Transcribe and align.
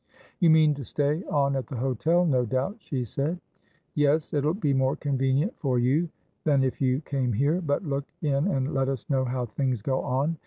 "You 0.39 0.49
mean 0.49 0.73
to 0.73 0.83
stay 0.83 1.23
on 1.25 1.55
at 1.55 1.67
the 1.67 1.75
hotel, 1.75 2.25
no 2.25 2.43
doubt," 2.43 2.77
she 2.79 3.05
said. 3.05 3.39
"Yes, 3.93 4.33
it'll 4.33 4.55
be 4.55 4.73
more 4.73 4.95
convenient 4.95 5.55
for 5.59 5.77
you 5.77 6.09
than 6.43 6.63
if 6.63 6.81
you 6.81 7.01
came 7.01 7.33
here. 7.33 7.61
But 7.61 7.85
look 7.85 8.05
in 8.23 8.47
and 8.47 8.73
let 8.73 8.89
us 8.89 9.07
know 9.11 9.25
how 9.25 9.45
things 9.45 9.83
go 9.83 10.01
on. 10.01 10.37